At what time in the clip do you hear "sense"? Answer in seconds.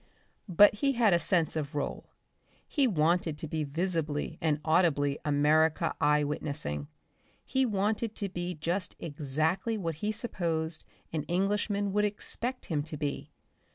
1.19-1.55